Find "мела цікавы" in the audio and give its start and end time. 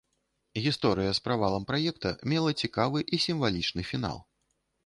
2.35-2.99